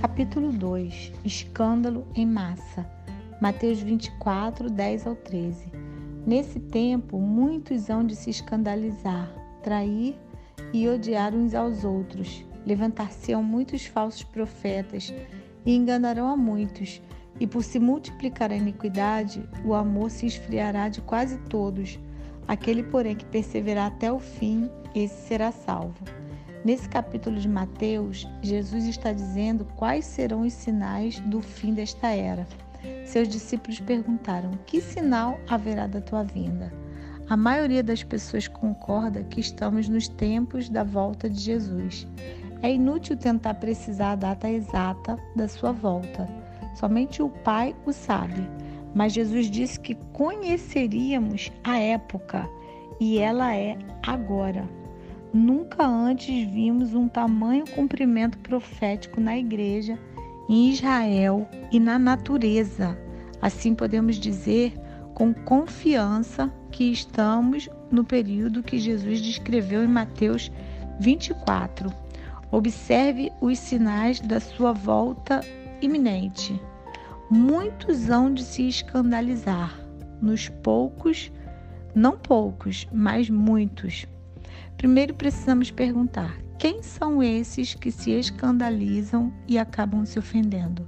[0.00, 2.90] Capítulo 2 Escândalo em massa.
[3.38, 5.70] Mateus 24, 10 ao 13.
[6.26, 9.30] Nesse tempo, muitos hão de se escandalizar,
[9.62, 10.18] trair
[10.72, 12.42] e odiar uns aos outros.
[12.64, 15.12] Levantar-se-ão muitos falsos profetas
[15.66, 17.02] e enganarão a muitos.
[17.38, 22.00] E por se multiplicar a iniquidade, o amor se esfriará de quase todos.
[22.48, 26.19] Aquele, porém, que perseverar até o fim, esse será salvo.
[26.62, 32.46] Nesse capítulo de Mateus, Jesus está dizendo quais serão os sinais do fim desta era.
[33.06, 36.70] Seus discípulos perguntaram: Que sinal haverá da tua vinda?
[37.30, 42.06] A maioria das pessoas concorda que estamos nos tempos da volta de Jesus.
[42.60, 46.28] É inútil tentar precisar a data exata da sua volta.
[46.74, 48.46] Somente o Pai o sabe.
[48.94, 52.48] Mas Jesus disse que conheceríamos a época
[53.00, 54.79] e ela é agora.
[55.32, 59.96] Nunca antes vimos um tamanho cumprimento profético na igreja,
[60.48, 62.98] em Israel e na natureza.
[63.40, 64.74] Assim podemos dizer
[65.14, 70.50] com confiança que estamos no período que Jesus descreveu em Mateus
[70.98, 71.92] 24.
[72.50, 75.40] Observe os sinais da sua volta
[75.80, 76.60] iminente.
[77.30, 79.78] Muitos hão de se escandalizar,
[80.20, 81.30] nos poucos,
[81.94, 84.06] não poucos, mas muitos.
[84.76, 90.86] Primeiro precisamos perguntar: quem são esses que se escandalizam e acabam se ofendendo?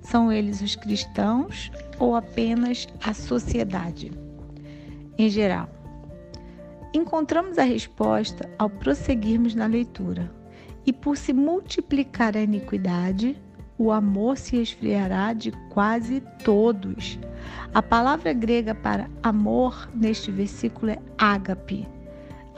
[0.00, 4.12] São eles os cristãos ou apenas a sociedade?
[5.16, 5.68] Em geral,
[6.94, 10.32] encontramos a resposta ao prosseguirmos na leitura.
[10.84, 13.40] E por se multiplicar a iniquidade,
[13.78, 17.18] o amor se esfriará de quase todos.
[17.72, 21.86] A palavra grega para amor neste versículo é ágape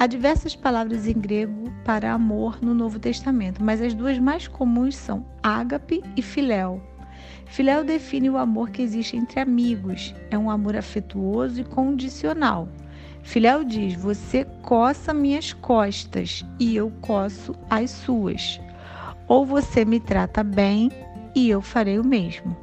[0.04, 4.94] Há diversas palavras em grego para amor no Novo Testamento, mas as duas mais comuns
[4.96, 6.78] são ágape e filéu.
[7.46, 12.68] Filéu define o amor que existe entre amigos, é um amor afetuoso e condicional.
[13.22, 18.60] Filéu diz: Você coça minhas costas e eu coço as suas.
[19.26, 20.92] Ou você me trata bem
[21.34, 22.54] e eu farei o mesmo.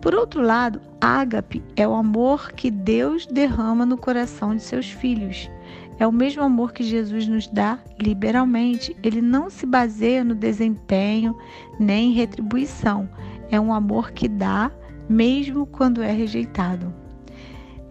[0.00, 5.50] Por outro lado, ágape é o amor que Deus derrama no coração de seus filhos.
[5.98, 8.96] É o mesmo amor que Jesus nos dá liberalmente.
[9.02, 11.36] Ele não se baseia no desempenho
[11.78, 13.08] nem em retribuição.
[13.50, 14.70] É um amor que dá
[15.08, 16.92] mesmo quando é rejeitado.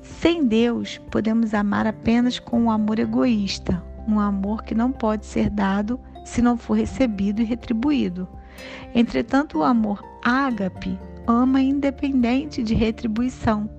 [0.02, 5.50] Sem Deus, podemos amar apenas com um amor egoísta, um amor que não pode ser
[5.50, 8.28] dado se não for recebido e retribuído.
[8.94, 13.70] Entretanto, o amor ágape ama independente de retribuição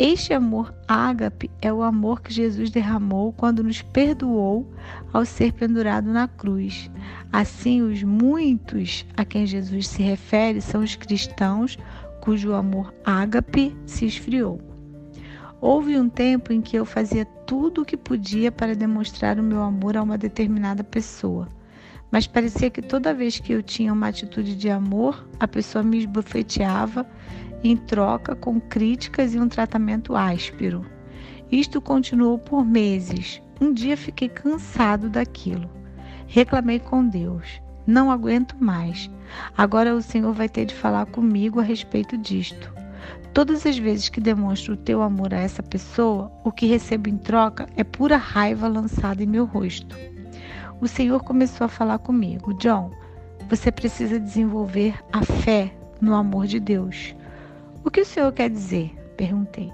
[0.00, 4.72] este amor ágape é o amor que Jesus derramou quando nos perdoou
[5.12, 6.88] ao ser pendurado na cruz.
[7.32, 11.76] Assim, os muitos a quem Jesus se refere são os cristãos
[12.20, 14.60] cujo amor ágape se esfriou.
[15.60, 19.60] Houve um tempo em que eu fazia tudo o que podia para demonstrar o meu
[19.60, 21.48] amor a uma determinada pessoa.
[22.10, 25.98] Mas parecia que toda vez que eu tinha uma atitude de amor, a pessoa me
[25.98, 27.04] esbofeteava
[27.62, 30.84] em troca com críticas e um tratamento áspero.
[31.50, 33.42] Isto continuou por meses.
[33.60, 35.68] Um dia fiquei cansado daquilo.
[36.26, 37.60] Reclamei com Deus.
[37.86, 39.10] Não aguento mais.
[39.56, 42.72] Agora o Senhor vai ter de falar comigo a respeito disto.
[43.32, 47.16] Todas as vezes que demonstro o teu amor a essa pessoa, o que recebo em
[47.16, 49.96] troca é pura raiva lançada em meu rosto.
[50.80, 52.90] O Senhor começou a falar comigo: John,
[53.48, 57.14] você precisa desenvolver a fé no amor de Deus.
[57.84, 58.94] O que o Senhor quer dizer?
[59.16, 59.72] Perguntei.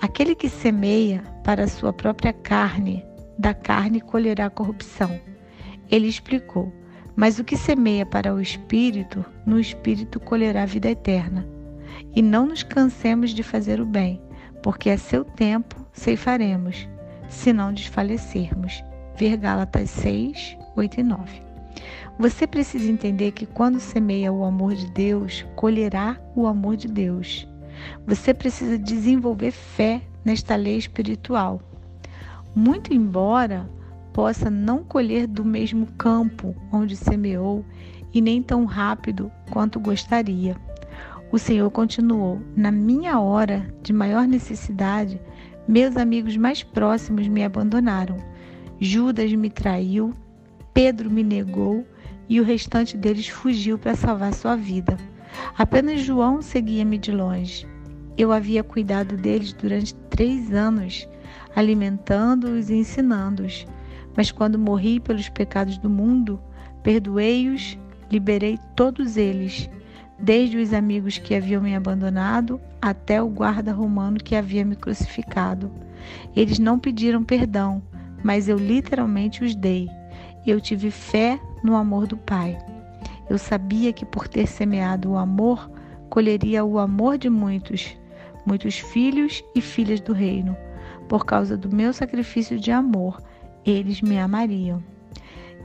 [0.00, 3.04] Aquele que semeia para a sua própria carne,
[3.38, 5.20] da carne colherá corrupção.
[5.90, 6.72] Ele explicou.
[7.16, 11.46] Mas o que semeia para o espírito, no espírito colherá vida eterna.
[12.14, 14.20] E não nos cansemos de fazer o bem,
[14.62, 16.88] porque a seu tempo ceifaremos,
[17.28, 18.82] se não desfalecermos.
[19.16, 21.49] Ver Gálatas 6, 8 e 9.
[22.20, 27.48] Você precisa entender que quando semeia o amor de Deus, colherá o amor de Deus.
[28.06, 31.62] Você precisa desenvolver fé nesta lei espiritual.
[32.54, 33.66] Muito embora
[34.12, 37.64] possa não colher do mesmo campo onde semeou
[38.12, 40.54] e nem tão rápido quanto gostaria.
[41.32, 45.18] O Senhor continuou: Na minha hora de maior necessidade,
[45.66, 48.18] meus amigos mais próximos me abandonaram.
[48.78, 50.12] Judas me traiu,
[50.74, 51.86] Pedro me negou
[52.30, 54.96] e o restante deles fugiu para salvar sua vida.
[55.58, 57.66] Apenas João seguia-me de longe.
[58.16, 61.08] Eu havia cuidado deles durante três anos,
[61.54, 63.66] alimentando-os e ensinando-os.
[64.16, 66.40] Mas quando morri pelos pecados do mundo,
[66.82, 67.76] perdoei-os
[68.10, 69.70] liberei todos eles,
[70.18, 75.70] desde os amigos que haviam me abandonado até o guarda romano que havia me crucificado.
[76.34, 77.82] Eles não pediram perdão,
[78.22, 79.88] mas eu literalmente os dei.
[80.46, 82.58] Eu tive fé no amor do Pai.
[83.28, 85.70] Eu sabia que por ter semeado o amor,
[86.08, 87.96] colheria o amor de muitos,
[88.44, 90.56] muitos filhos e filhas do reino.
[91.08, 93.20] Por causa do meu sacrifício de amor,
[93.64, 94.82] eles me amariam.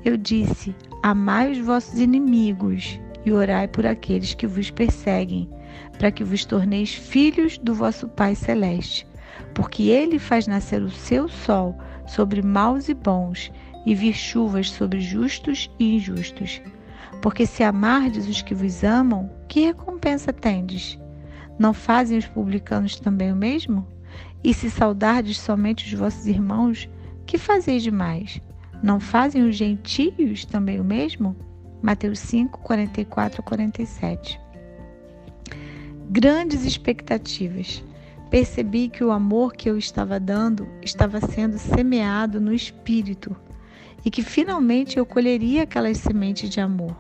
[0.04, 5.50] Eu disse: Amai os vossos inimigos e orai por aqueles que vos perseguem,
[5.98, 9.08] para que vos torneis filhos do vosso Pai Celeste.
[9.54, 11.76] Porque ele faz nascer o seu sol
[12.06, 13.52] sobre maus e bons,
[13.86, 16.62] e vir chuvas sobre justos e injustos.
[17.22, 21.00] Porque se amardes os que vos amam, que recompensa tendes?
[21.58, 23.88] Não fazem os publicanos também o mesmo?
[24.44, 26.90] E se saudardes somente os vossos irmãos,
[27.26, 28.42] que fazeis demais?
[28.84, 31.36] Não fazem os gentios também o mesmo?
[31.82, 34.40] Mateus 5, 44 a 47.
[36.10, 37.84] Grandes expectativas.
[38.30, 43.36] Percebi que o amor que eu estava dando estava sendo semeado no espírito
[44.06, 46.96] e que finalmente eu colheria aquelas sementes de amor.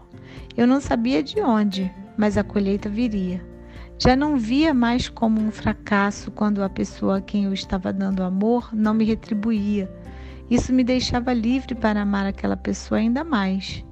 [0.57, 3.45] Eu não sabia de onde, mas a colheita viria.
[3.97, 8.23] Já não via mais como um fracasso quando a pessoa a quem eu estava dando
[8.23, 9.89] amor não me retribuía.
[10.49, 13.85] Isso me deixava livre para amar aquela pessoa ainda mais.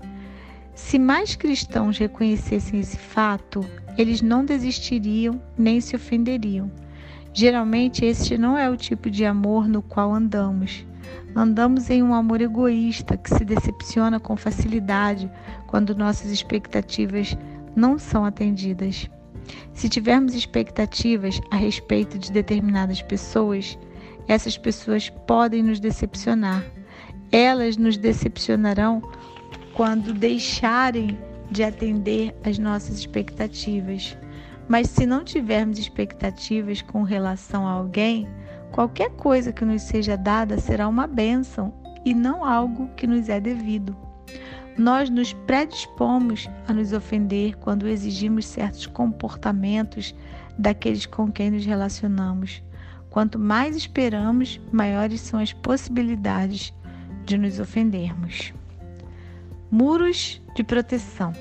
[0.75, 3.63] Se mais cristãos reconhecessem esse fato,
[3.97, 6.71] eles não desistiriam nem se ofenderiam.
[7.31, 10.85] Geralmente, este não é o tipo de amor no qual andamos.
[11.35, 15.31] Andamos em um amor egoísta que se decepciona com facilidade
[15.67, 17.35] quando nossas expectativas
[17.75, 19.09] não são atendidas.
[19.73, 23.77] Se tivermos expectativas a respeito de determinadas pessoas,
[24.27, 26.63] essas pessoas podem nos decepcionar.
[27.31, 29.01] Elas nos decepcionarão
[29.73, 31.17] quando deixarem
[31.49, 34.15] de atender às nossas expectativas.
[34.67, 38.27] Mas se não tivermos expectativas com relação a alguém,
[38.73, 41.71] qualquer coisa que nos seja dada será uma bênção
[42.03, 43.95] e não algo que nos é devido.
[44.75, 50.15] Nós nos predispomos a nos ofender quando exigimos certos comportamentos
[50.57, 52.63] daqueles com quem nos relacionamos.
[53.11, 56.73] Quanto mais esperamos, maiores são as possibilidades
[57.25, 58.51] de nos ofendermos.
[59.69, 61.31] Muros de proteção.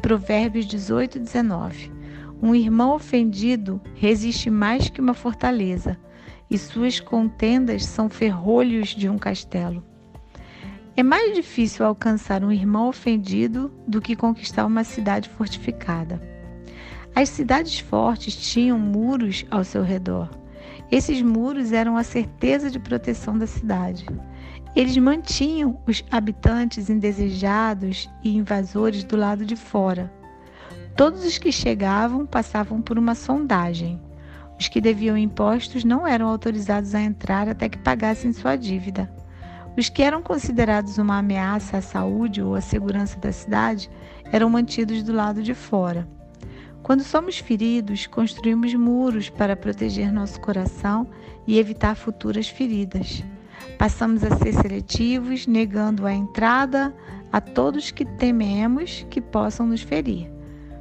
[0.00, 1.90] Provérbios 18, 19.
[2.40, 5.98] Um irmão ofendido resiste mais que uma fortaleza,
[6.50, 9.82] e suas contendas são ferrolhos de um castelo.
[10.96, 16.20] É mais difícil alcançar um irmão ofendido do que conquistar uma cidade fortificada.
[17.14, 20.28] As cidades fortes tinham muros ao seu redor.
[20.90, 24.06] Esses muros eram a certeza de proteção da cidade.
[24.74, 30.12] Eles mantinham os habitantes indesejados e invasores do lado de fora.
[30.96, 34.00] Todos os que chegavam passavam por uma sondagem.
[34.58, 39.08] Os que deviam impostos não eram autorizados a entrar até que pagassem sua dívida.
[39.76, 43.88] Os que eram considerados uma ameaça à saúde ou à segurança da cidade
[44.32, 46.08] eram mantidos do lado de fora.
[46.82, 51.06] Quando somos feridos, construímos muros para proteger nosso coração
[51.46, 53.22] e evitar futuras feridas.
[53.78, 56.92] Passamos a ser seletivos, negando a entrada
[57.32, 60.37] a todos que tememos que possam nos ferir.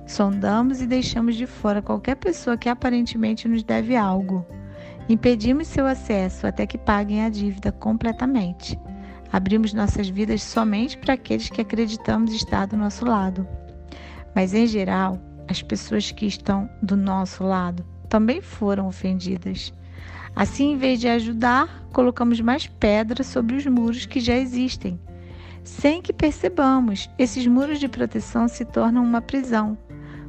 [0.08, 4.46] Sondamos e deixamos de fora qualquer pessoa que aparentemente nos deve algo.
[5.10, 8.80] Impedimos seu acesso até que paguem a dívida completamente.
[9.32, 13.46] Abrimos nossas vidas somente para aqueles que acreditamos estar do nosso lado.
[14.34, 19.74] Mas, em geral, as pessoas que estão do nosso lado também foram ofendidas.
[20.34, 25.00] Assim, em vez de ajudar, colocamos mais pedras sobre os muros que já existem.
[25.64, 29.78] Sem que percebamos, esses muros de proteção se tornam uma prisão.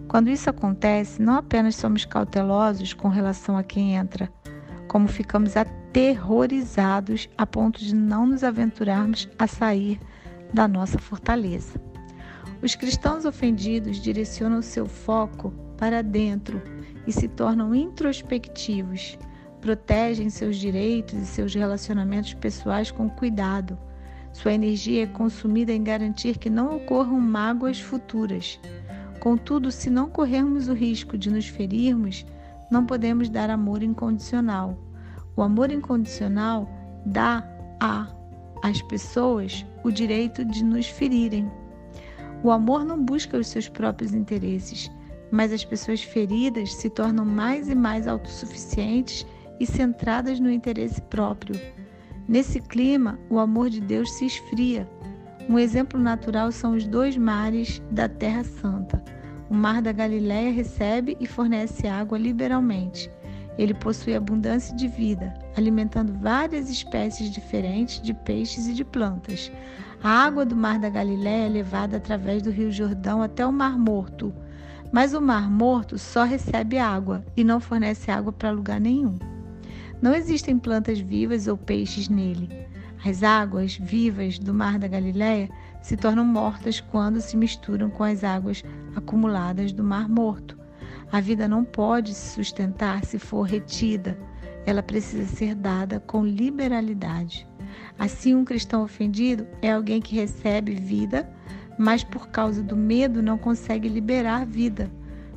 [0.09, 4.33] Quando isso acontece, não apenas somos cautelosos com relação a quem entra,
[4.89, 10.01] como ficamos aterrorizados a ponto de não nos aventurarmos a sair
[10.53, 11.81] da nossa fortaleza.
[12.63, 16.61] Os cristãos ofendidos direcionam seu foco para dentro
[17.07, 19.19] e se tornam introspectivos
[19.61, 23.79] protegem seus direitos e seus relacionamentos pessoais com cuidado.
[24.33, 28.61] Sua energia é consumida em garantir que não ocorram mágoas futuras.
[29.21, 32.25] Contudo, se não corrermos o risco de nos ferirmos,
[32.71, 34.79] não podemos dar amor incondicional.
[35.37, 36.69] O amor incondicional
[37.05, 37.45] dá
[37.81, 38.09] a
[38.63, 41.51] às pessoas o direito de nos ferirem.
[42.43, 44.91] O amor não busca os seus próprios interesses,
[45.31, 49.27] mas as pessoas feridas se tornam mais e mais autossuficientes
[49.61, 51.61] e centradas no interesse próprio.
[52.29, 54.89] Nesse clima, o amor de Deus se esfria.
[55.49, 59.03] Um exemplo natural são os dois mares da Terra Santa.
[59.51, 63.11] O Mar da Galiléia recebe e fornece água liberalmente.
[63.57, 69.51] Ele possui abundância de vida, alimentando várias espécies diferentes de peixes e de plantas.
[70.03, 73.77] A água do Mar da Galiléia é levada através do Rio Jordão até o Mar
[73.79, 74.33] Morto.
[74.93, 79.19] Mas o Mar Morto só recebe água e não fornece água para lugar nenhum.
[80.01, 82.49] Não existem plantas vivas ou peixes nele.
[83.05, 85.49] As águas vivas do Mar da Galiléia
[85.89, 88.63] se tornam mortas quando se misturam com as águas
[88.95, 90.55] acumuladas do Mar Morto.
[91.11, 94.19] A vida não pode se sustentar se for retida,
[94.67, 97.49] ela precisa ser dada com liberalidade.
[97.99, 101.27] Assim, um cristão ofendido é alguém que recebe vida,
[101.79, 104.93] mas por causa do medo não consegue liberar vida.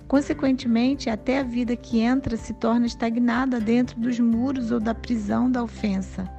[0.06, 5.50] Consequentemente, até a vida que entra se torna estagnada dentro dos muros ou da prisão
[5.50, 6.30] da ofensa.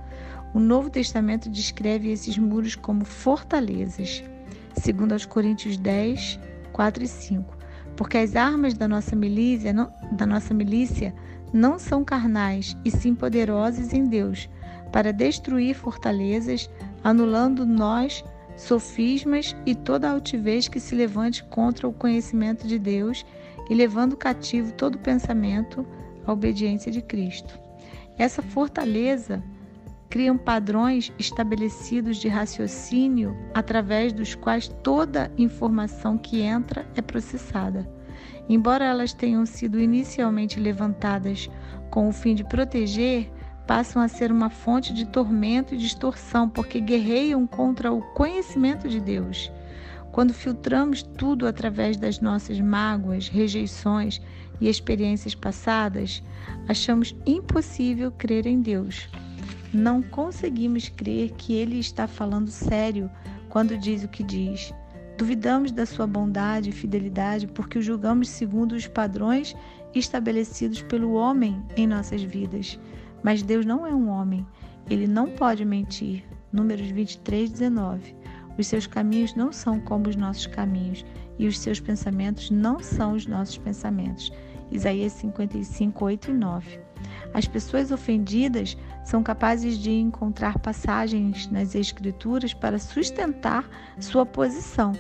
[0.55, 4.23] O Novo Testamento descreve esses muros como fortalezas,
[4.75, 6.39] segundo aos Coríntios 10,
[6.73, 7.63] 4 e 5
[7.97, 11.15] porque as armas da nossa milícia não, da nossa milícia
[11.53, 14.49] não são carnais, e sim poderosas em Deus,
[14.91, 16.71] para destruir fortalezas,
[17.05, 18.25] anulando nós
[18.57, 23.25] sofismas e toda altivez que se levante contra o conhecimento de Deus
[23.69, 25.87] e levando cativo todo pensamento
[26.27, 27.59] à obediência de Cristo.
[28.19, 29.43] Essa fortaleza
[30.13, 37.91] criam padrões estabelecidos de raciocínio através dos quais toda informação que entra é processada.
[38.47, 41.49] Embora elas tenham sido inicialmente levantadas
[41.89, 43.33] com o fim de proteger,
[43.67, 49.01] passam a ser uma fonte de tormento e distorção, porque guerreiam contra o conhecimento de
[49.01, 49.51] Deus.
[50.13, 54.21] Quando filtramos tudo através das nossas mágoas, rejeições
[54.61, 56.23] e experiências passadas,
[56.69, 59.09] achamos impossível crer em Deus
[59.73, 63.11] não conseguimos crer que ele está falando sério
[63.49, 64.73] quando diz o que diz.
[65.17, 69.55] Duvidamos da sua bondade e fidelidade porque o julgamos segundo os padrões
[69.95, 72.79] estabelecidos pelo homem em nossas vidas.
[73.23, 74.47] Mas Deus não é um homem,
[74.91, 76.25] ele não pode mentir.
[76.53, 78.15] Números 23, 19.
[78.59, 81.05] Os seus caminhos não são como os nossos caminhos,
[81.39, 84.31] e os seus pensamentos não são os nossos pensamentos.
[84.71, 86.92] Isaías 55, 8 e 9.
[87.35, 94.93] As pessoas ofendidas são capazes de encontrar passagens nas Escrituras para sustentar sua posição,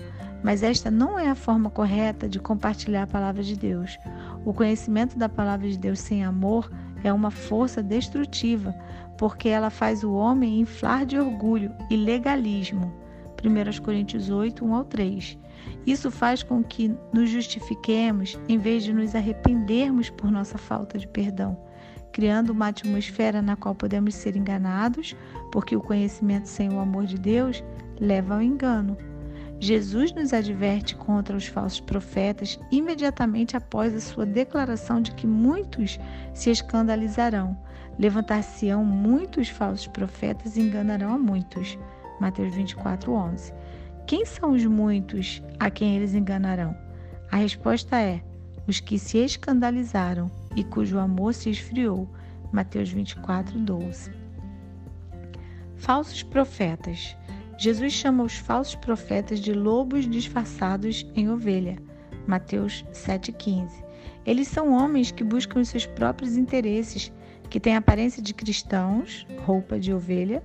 [0.42, 3.98] mas esta não é a forma correta de compartilhar a palavra de Deus.
[4.46, 6.70] O conhecimento da palavra de Deus sem amor
[7.04, 8.74] é uma força destrutiva,
[9.18, 12.92] porque ela faz o homem inflar de orgulho e legalismo.
[13.44, 15.38] 1 Coríntios 8, 1 ao 3.
[15.86, 21.06] Isso faz com que nos justifiquemos em vez de nos arrependermos por nossa falta de
[21.06, 21.58] perdão
[22.12, 25.16] criando uma atmosfera na qual podemos ser enganados,
[25.50, 27.64] porque o conhecimento sem o amor de Deus
[27.98, 28.96] leva ao engano.
[29.58, 36.00] Jesus nos adverte contra os falsos profetas imediatamente após a sua declaração de que muitos
[36.34, 37.56] se escandalizarão.
[37.98, 41.78] Levantar-se-ão muitos falsos profetas e enganarão a muitos.
[42.20, 43.52] Mateus 24, 11.
[44.06, 46.76] Quem são os muitos a quem eles enganarão?
[47.30, 48.20] A resposta é:
[48.66, 52.08] os que se escandalizaram e cujo amor se esfriou.
[52.52, 54.10] Mateus 24, 12.
[55.76, 57.16] Falsos profetas.
[57.58, 61.76] Jesus chama os falsos profetas de lobos disfarçados em ovelha.
[62.26, 63.84] Mateus 7,15.
[64.24, 67.12] Eles são homens que buscam os seus próprios interesses,
[67.50, 70.42] que têm aparência de cristãos, roupa de ovelha,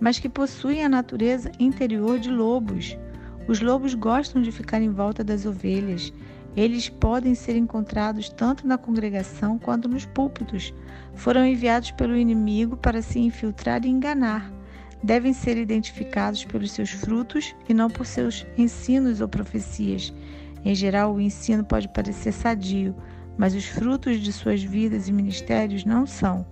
[0.00, 2.98] mas que possuem a natureza interior de lobos.
[3.46, 6.12] Os lobos gostam de ficar em volta das ovelhas
[6.56, 10.72] eles podem ser encontrados tanto na congregação quanto nos púlpitos.
[11.14, 14.52] Foram enviados pelo inimigo para se infiltrar e enganar.
[15.02, 20.14] Devem ser identificados pelos seus frutos e não por seus ensinos ou profecias.
[20.64, 22.94] Em geral, o ensino pode parecer sadio,
[23.36, 26.46] mas os frutos de suas vidas e ministérios não são.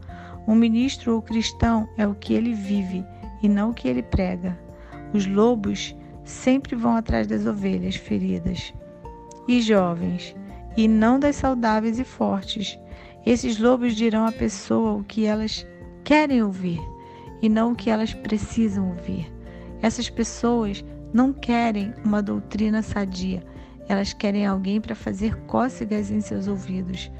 [0.46, 3.04] Um ministro ou cristão é o que ele vive
[3.40, 4.58] e não o que ele prega.
[5.14, 5.94] Os lobos
[6.24, 8.74] sempre vão atrás das ovelhas feridas
[9.48, 10.34] e jovens,
[10.76, 12.78] e não das saudáveis e fortes.
[13.24, 15.66] Esses lobos dirão à pessoa o que elas
[16.04, 16.80] querem ouvir
[17.40, 19.32] e não o que elas precisam ouvir.
[19.80, 23.44] Essas pessoas não querem uma doutrina sadia,
[23.88, 27.10] elas querem alguém para fazer cócegas em seus ouvidos.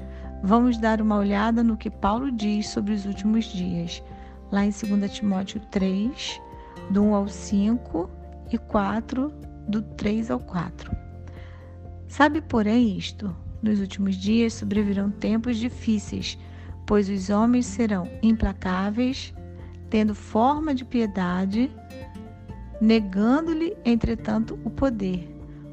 [0.43, 4.03] Vamos dar uma olhada no que Paulo diz sobre os últimos dias,
[4.51, 6.41] lá em 2 Timóteo 3,
[6.89, 8.09] do 1 ao 5
[8.51, 9.33] e 4,
[9.67, 11.02] do 3 ao 4.
[12.13, 16.37] Sabe, porém, isto: nos últimos dias sobrevirão tempos difíceis,
[16.85, 19.33] pois os homens serão implacáveis,
[19.89, 21.71] tendo forma de piedade,
[22.79, 25.27] negando-lhe, entretanto, o poder.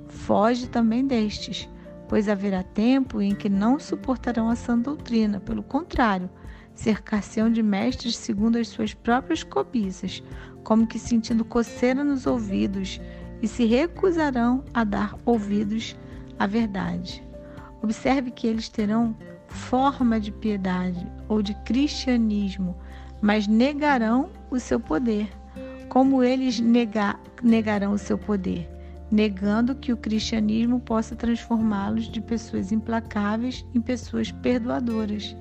[0.09, 1.69] Foge também destes,
[2.09, 6.31] pois haverá tempo em que não suportarão a sã doutrina, pelo contrário,
[6.75, 10.23] cercar-se-ão de mestres segundo as suas próprias cobiças,
[10.65, 12.99] como que sentindo coceira nos ouvidos,
[13.43, 15.95] e se recusarão a dar ouvidos
[16.41, 17.23] à verdade.
[17.83, 19.15] Observe que eles terão
[19.47, 22.75] forma de piedade ou de cristianismo,
[23.21, 25.29] mas negarão o seu poder.
[25.91, 28.67] Como eles negar, negarão o seu poder?
[29.11, 35.37] Negando que o cristianismo possa transformá-los de pessoas implacáveis em pessoas perdoadoras.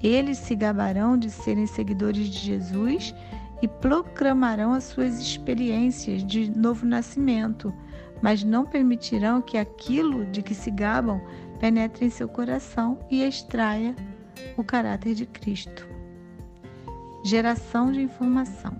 [0.00, 3.12] Eles se gabarão de serem seguidores de Jesus
[3.60, 7.74] e proclamarão as suas experiências de novo nascimento,
[8.22, 11.20] mas não permitirão que aquilo de que se gabam
[11.58, 13.94] penetre em seu coração e extraia
[14.56, 15.86] o caráter de Cristo.
[17.24, 18.76] Geração de informação.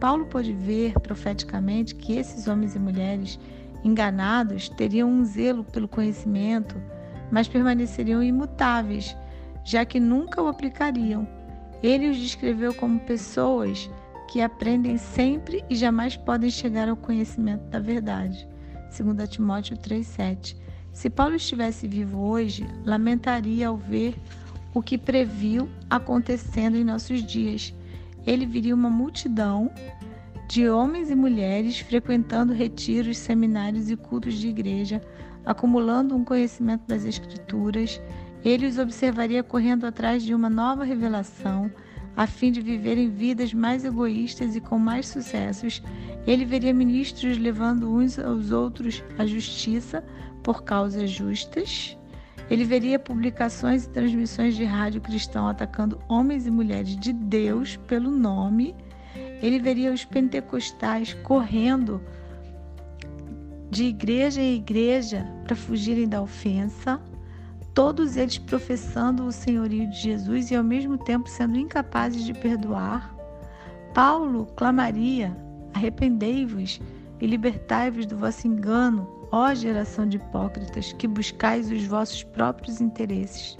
[0.00, 3.38] Paulo pôde ver profeticamente que esses homens e mulheres
[3.84, 6.80] enganados teriam um zelo pelo conhecimento,
[7.30, 9.16] mas permaneceriam imutáveis,
[9.64, 11.26] já que nunca o aplicariam.
[11.82, 13.90] Ele os descreveu como pessoas
[14.28, 18.48] que aprendem sempre e jamais podem chegar ao conhecimento da verdade.
[19.02, 20.56] 2 Timóteo 3,7.
[20.92, 24.14] Se Paulo estivesse vivo hoje, lamentaria ao ver
[24.72, 27.74] o que previu acontecendo em nossos dias.
[28.26, 29.70] Ele viria uma multidão
[30.48, 35.02] de homens e mulheres frequentando retiros, seminários e cultos de igreja,
[35.44, 38.00] acumulando um conhecimento das Escrituras.
[38.44, 41.70] Ele os observaria correndo atrás de uma nova revelação
[42.16, 45.82] a fim de viverem vidas mais egoístas e com mais sucessos,
[46.26, 50.02] ele veria ministros levando uns aos outros à justiça
[50.42, 51.96] por causas justas.
[52.48, 58.10] Ele veria publicações e transmissões de rádio cristão atacando homens e mulheres de Deus pelo
[58.10, 58.74] nome.
[59.42, 62.00] Ele veria os pentecostais correndo
[63.70, 67.00] de igreja em igreja para fugirem da ofensa
[67.76, 73.14] todos eles professando o senhorio de Jesus e ao mesmo tempo sendo incapazes de perdoar,
[73.92, 75.36] Paulo clamaria:
[75.74, 76.80] Arrependei-vos
[77.20, 83.58] e libertai-vos do vosso engano, ó geração de hipócritas, que buscais os vossos próprios interesses.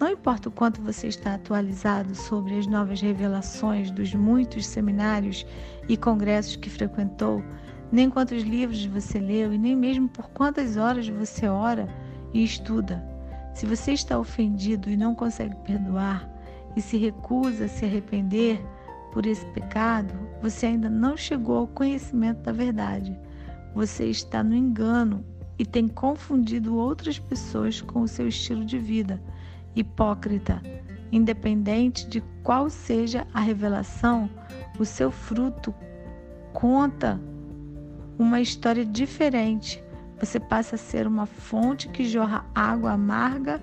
[0.00, 5.46] Não importa o quanto você está atualizado sobre as novas revelações dos muitos seminários
[5.88, 7.44] e congressos que frequentou,
[7.92, 11.88] nem quantos livros você leu e nem mesmo por quantas horas você ora
[12.34, 13.15] e estuda.
[13.56, 16.28] Se você está ofendido e não consegue perdoar
[16.76, 18.62] e se recusa a se arrepender
[19.14, 23.18] por esse pecado, você ainda não chegou ao conhecimento da verdade.
[23.74, 25.24] Você está no engano
[25.58, 29.22] e tem confundido outras pessoas com o seu estilo de vida.
[29.74, 30.60] Hipócrita,
[31.10, 34.28] independente de qual seja a revelação,
[34.78, 35.74] o seu fruto
[36.52, 37.18] conta
[38.18, 39.82] uma história diferente
[40.18, 43.62] você passa a ser uma fonte que jorra água amarga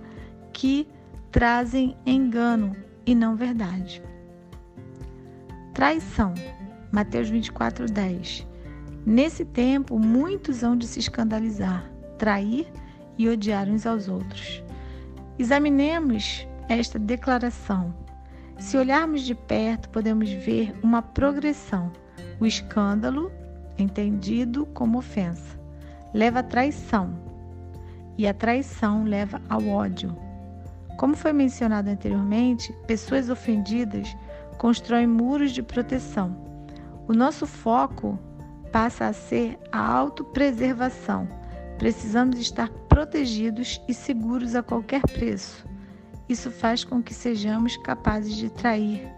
[0.52, 0.88] que
[1.32, 4.04] trazem engano e não verdade.
[5.74, 6.34] Traição.
[6.92, 8.48] Mateus 24, 10.
[9.04, 12.72] Nesse tempo, muitos hão de se escandalizar, trair
[13.18, 14.64] e odiar uns aos outros.
[15.40, 17.94] Examinemos esta declaração.
[18.60, 21.92] Se olharmos de perto, podemos ver uma progressão.
[22.40, 23.32] O escândalo,
[23.78, 25.63] entendido como ofensa
[26.14, 27.14] leva à traição,
[28.18, 30.16] e a traição leva ao ódio.
[30.98, 34.16] Como foi mencionado anteriormente, pessoas ofendidas
[34.58, 36.38] constroem muros de proteção.
[37.08, 38.20] O nosso foco
[38.72, 41.28] passa a ser a autopreservação.
[41.80, 45.68] Precisamos estar protegidos e seguros a qualquer preço.
[46.30, 49.12] Isso faz com que sejamos capazes de trair.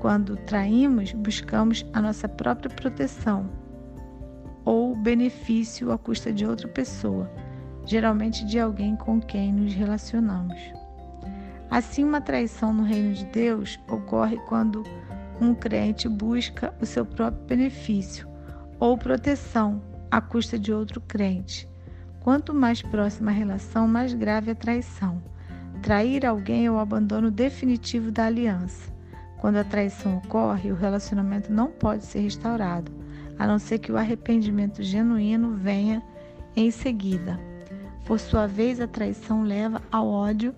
[0.00, 3.61] Quando traímos, buscamos a nossa própria proteção
[4.64, 7.30] ou benefício à custa de outra pessoa,
[7.84, 10.58] geralmente de alguém com quem nos relacionamos.
[11.70, 14.84] Assim, uma traição no reino de Deus ocorre quando
[15.40, 18.28] um crente busca o seu próprio benefício
[18.78, 21.68] ou proteção à custa de outro crente.
[22.20, 25.20] Quanto mais próxima a relação, mais grave a traição.
[25.82, 28.92] Trair alguém é o abandono definitivo da aliança.
[29.40, 33.01] Quando a traição ocorre, o relacionamento não pode ser restaurado
[33.38, 36.02] a não ser que o arrependimento genuíno venha
[36.56, 37.38] em seguida.
[38.04, 40.54] Por sua vez, a traição leva ao ódio,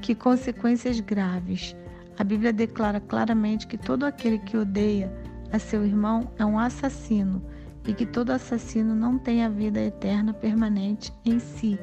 [0.00, 1.76] que consequências graves.
[2.18, 5.12] A Bíblia declara claramente que todo aquele que odeia
[5.52, 7.42] a seu irmão é um assassino
[7.86, 11.78] e que todo assassino não tem a vida eterna permanente em si.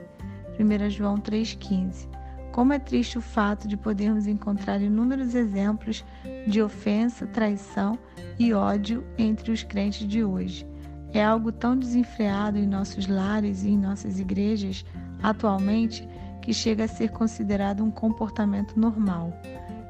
[0.60, 2.08] 1 João 3,15.
[2.52, 6.04] Como é triste o fato de podermos encontrar inúmeros exemplos
[6.48, 7.98] de ofensa, traição
[8.38, 10.66] e ódio entre os crentes de hoje.
[11.14, 14.86] É algo tão desenfreado em nossos lares e em nossas igrejas
[15.22, 16.08] atualmente
[16.42, 19.34] que chega a ser considerado um comportamento normal.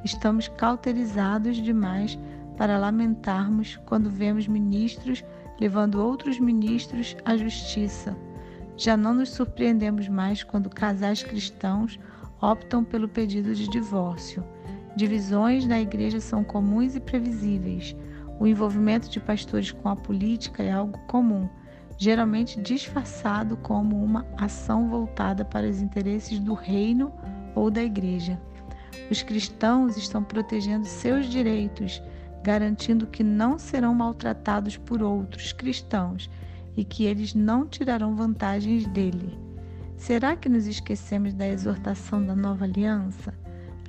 [0.03, 2.17] Estamos cauterizados demais
[2.57, 5.23] para lamentarmos quando vemos ministros
[5.59, 8.17] levando outros ministros à justiça.
[8.77, 11.99] Já não nos surpreendemos mais quando casais cristãos
[12.41, 14.43] optam pelo pedido de divórcio.
[14.99, 17.95] Divisões na igreja são comuns e previsíveis.
[18.38, 21.47] O envolvimento de pastores com a política é algo comum,
[21.97, 27.13] geralmente disfarçado como uma ação voltada para os interesses do reino
[27.55, 28.38] ou da igreja.
[29.09, 32.03] Os cristãos estão protegendo seus direitos,
[32.43, 36.29] garantindo que não serão maltratados por outros cristãos
[36.75, 39.39] e que eles não tirarão vantagens dele.
[39.95, 43.33] Será que nos esquecemos da exortação da nova aliança?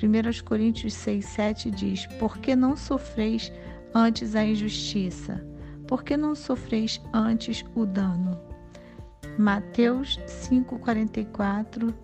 [0.02, 3.52] 1 Coríntios 6,7 diz: Por que não sofreis
[3.94, 5.44] antes a injustiça?
[5.86, 8.40] Por que não sofreis antes o dano?
[9.36, 11.94] Mateus 5,44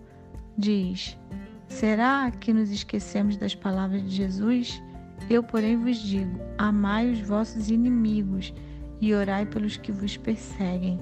[0.57, 1.17] diz:
[1.67, 4.81] Será que nos esquecemos das palavras de Jesus?
[5.29, 8.53] Eu, porém, vos digo: amai os vossos inimigos
[9.01, 10.99] e orai pelos que vos perseguem.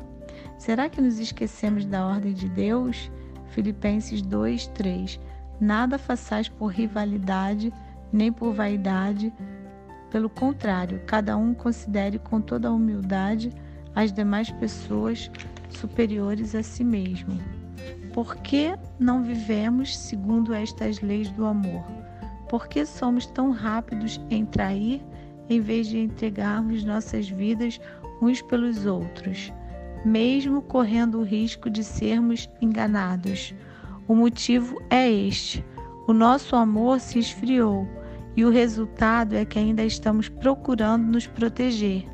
[0.57, 3.11] Será que nos esquecemos da ordem de Deus?
[3.49, 5.19] Filipenses 2, 3.
[5.59, 7.71] Nada façais por rivalidade,
[8.11, 9.33] nem por vaidade.
[10.11, 13.51] Pelo contrário, cada um considere com toda a humildade
[13.95, 15.31] as demais pessoas
[15.69, 17.39] superiores a si mesmo.
[18.13, 21.83] Por que não vivemos segundo estas leis do amor?
[22.49, 25.03] Por que somos tão rápidos em trair
[25.49, 27.79] em vez de entregarmos nossas vidas
[28.21, 29.51] uns pelos outros,
[30.05, 33.53] mesmo correndo o risco de sermos enganados?
[34.07, 35.65] O motivo é este:
[36.07, 37.87] o nosso amor se esfriou
[38.35, 42.05] e o resultado é que ainda estamos procurando nos proteger.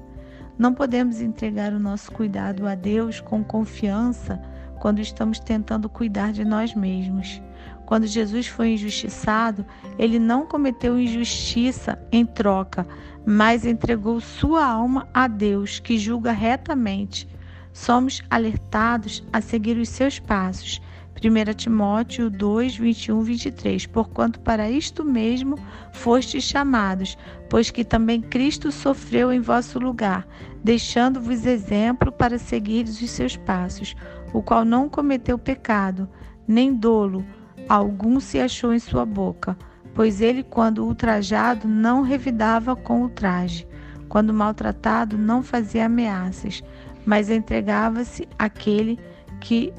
[0.58, 4.42] Não podemos entregar o nosso cuidado a Deus com confiança
[4.80, 7.42] quando estamos tentando cuidar de nós mesmos.
[7.86, 9.66] Quando Jesus foi injustiçado,
[10.00, 12.88] ele não cometeu injustiça em troca,
[13.26, 17.28] mas entregou sua alma a Deus, que julga retamente.
[17.74, 20.82] Somos alertados a seguir os seus passos.
[21.16, 23.86] 1 Timóteo 2, 21, 23.
[23.88, 25.56] Porquanto para isto mesmo
[25.92, 27.18] fostes chamados,
[27.50, 30.28] pois que também Cristo sofreu em vosso lugar,
[30.64, 33.96] deixando-vos exemplo para seguires os seus passos,
[34.34, 36.10] o qual não cometeu pecado,
[36.48, 37.24] nem dolo,
[37.70, 39.58] algum se achou em sua boca,
[39.94, 43.68] pois ele, quando ultrajado, não revidava com ultraje,
[44.10, 46.64] quando maltratado, não fazia ameaças,
[47.06, 49.11] mas entregava-se àquele que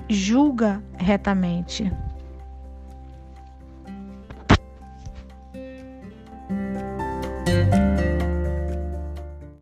[0.08, 1.90] julga retamente.